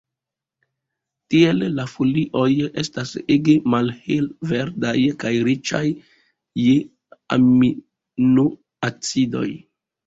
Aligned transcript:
Tiel 1.33 1.61
la 1.79 1.85
folioj 1.91 2.47
estas 2.83 3.11
ege 3.37 3.55
malhelverdaj 3.75 4.97
kaj 5.25 5.35
riĉaj 5.51 5.83
je 6.67 6.75
aminoacidoj. 7.41 9.47